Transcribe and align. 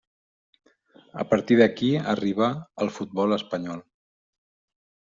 A 1.25 1.25
partir 1.33 1.59
d'aquí 1.61 1.91
arriba 2.15 2.49
al 2.85 2.93
futbol 2.99 3.39
espanyol. 3.41 3.89